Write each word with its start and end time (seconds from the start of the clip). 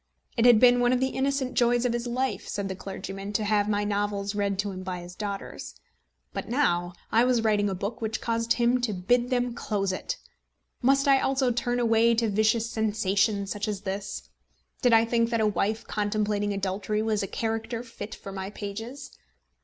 It 0.35 0.45
had 0.47 0.59
been 0.59 0.79
one 0.79 0.91
of 0.93 0.99
the 0.99 1.09
innocent 1.09 1.53
joys 1.53 1.85
of 1.85 1.93
his 1.93 2.07
life, 2.07 2.47
said 2.47 2.67
the 2.69 2.75
clergyman, 2.75 3.33
to 3.33 3.43
have 3.43 3.69
my 3.69 3.83
novels 3.83 4.33
read 4.33 4.57
to 4.57 4.71
him 4.71 4.81
by 4.81 5.01
his 5.01 5.13
daughters. 5.13 5.75
But 6.33 6.49
now 6.49 6.93
I 7.11 7.23
was 7.23 7.43
writing 7.43 7.69
a 7.69 7.75
book 7.75 8.01
which 8.01 8.19
caused 8.19 8.53
him 8.53 8.81
to 8.81 8.93
bid 8.95 9.29
them 9.29 9.53
close 9.53 9.91
it! 9.93 10.17
Must 10.81 11.07
I 11.07 11.19
also 11.19 11.51
turn 11.51 11.79
away 11.79 12.15
to 12.15 12.31
vicious 12.31 12.67
sensation 12.67 13.45
such 13.45 13.67
as 13.67 13.81
this? 13.81 14.23
Did 14.81 14.91
I 14.91 15.05
think 15.05 15.29
that 15.29 15.39
a 15.39 15.45
wife 15.45 15.85
contemplating 15.85 16.51
adultery 16.51 17.03
was 17.03 17.21
a 17.21 17.27
character 17.27 17.83
fit 17.83 18.15
for 18.15 18.31
my 18.31 18.49
pages? 18.49 19.11